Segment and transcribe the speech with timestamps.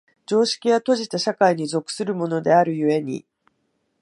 [0.25, 3.23] 常識は閉じた社会に属するものである故に、